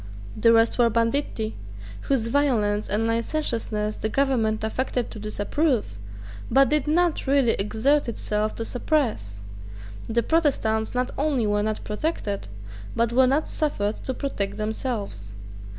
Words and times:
The 0.35 0.51
rest 0.51 0.79
were 0.79 0.89
banditti, 0.89 1.55
whose 2.07 2.29
violence 2.29 2.89
and 2.89 3.05
licentiousness 3.05 3.97
the 3.97 4.09
Government 4.09 4.63
affected 4.63 5.11
to 5.11 5.19
disapprove, 5.19 5.99
but 6.49 6.69
did 6.69 6.87
not 6.87 7.27
really 7.27 7.51
exert 7.51 8.09
itself 8.09 8.55
to 8.55 8.65
suppress. 8.65 9.37
The 10.09 10.23
Protestants 10.23 10.95
not 10.95 11.11
only 11.19 11.45
were 11.45 11.61
not 11.61 11.83
protected, 11.83 12.47
but 12.95 13.13
were 13.13 13.27
not 13.27 13.47
suffered 13.47 13.97
to 13.97 14.15
protect 14.15 14.57
themselves. 14.57 15.33